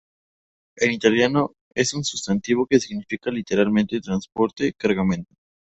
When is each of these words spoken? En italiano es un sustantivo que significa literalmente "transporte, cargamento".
En 0.77 0.91
italiano 0.93 1.51
es 1.75 1.93
un 1.93 2.03
sustantivo 2.03 2.65
que 2.65 2.79
significa 2.79 3.29
literalmente 3.29 4.01
"transporte, 4.01 4.73
cargamento". 4.73 5.35